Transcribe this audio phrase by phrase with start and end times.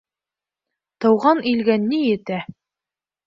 [1.05, 2.39] —Тыуған илгә ни етә!